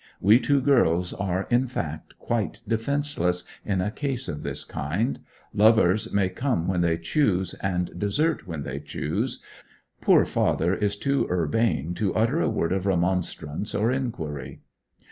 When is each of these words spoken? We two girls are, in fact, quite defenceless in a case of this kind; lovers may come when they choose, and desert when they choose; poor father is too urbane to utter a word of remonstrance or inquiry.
We 0.19 0.39
two 0.39 0.61
girls 0.61 1.13
are, 1.13 1.45
in 1.51 1.67
fact, 1.67 2.17
quite 2.17 2.61
defenceless 2.67 3.43
in 3.63 3.81
a 3.81 3.91
case 3.91 4.27
of 4.27 4.41
this 4.41 4.63
kind; 4.65 5.19
lovers 5.53 6.11
may 6.11 6.27
come 6.27 6.67
when 6.67 6.81
they 6.81 6.97
choose, 6.97 7.53
and 7.53 7.99
desert 7.99 8.47
when 8.47 8.63
they 8.63 8.79
choose; 8.79 9.43
poor 10.01 10.25
father 10.25 10.73
is 10.73 10.95
too 10.95 11.27
urbane 11.29 11.93
to 11.93 12.15
utter 12.15 12.41
a 12.41 12.49
word 12.49 12.71
of 12.71 12.87
remonstrance 12.87 13.75
or 13.75 13.91
inquiry. 13.91 14.61